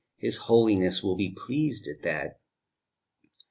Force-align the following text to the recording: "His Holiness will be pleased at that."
"His 0.17 0.37
Holiness 0.49 1.03
will 1.03 1.15
be 1.15 1.29
pleased 1.29 1.87
at 1.87 2.01
that." 2.01 2.39